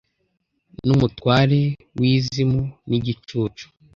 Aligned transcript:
Numutware 0.85 1.61
wizimu 1.99 2.61
nigicucu 2.87 3.65